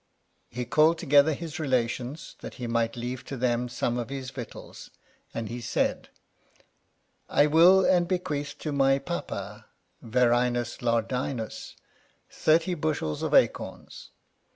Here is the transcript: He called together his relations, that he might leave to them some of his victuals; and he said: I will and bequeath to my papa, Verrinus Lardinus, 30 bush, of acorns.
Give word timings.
He 0.49 0.65
called 0.65 0.97
together 0.97 1.31
his 1.35 1.59
relations, 1.59 2.35
that 2.39 2.55
he 2.55 2.65
might 2.65 2.95
leave 2.97 3.23
to 3.25 3.37
them 3.37 3.69
some 3.69 3.99
of 3.99 4.09
his 4.09 4.31
victuals; 4.31 4.89
and 5.31 5.47
he 5.47 5.61
said: 5.61 6.09
I 7.29 7.45
will 7.45 7.85
and 7.85 8.07
bequeath 8.07 8.57
to 8.61 8.71
my 8.71 8.97
papa, 8.97 9.67
Verrinus 10.01 10.81
Lardinus, 10.81 11.75
30 12.31 12.73
bush, 12.73 13.03
of 13.03 13.35
acorns. 13.35 14.09